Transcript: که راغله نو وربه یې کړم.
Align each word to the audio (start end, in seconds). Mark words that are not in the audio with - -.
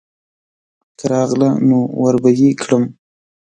که 0.97 1.05
راغله 1.11 1.49
نو 1.67 1.79
وربه 2.01 2.31
یې 2.39 2.49
کړم. 2.61 2.83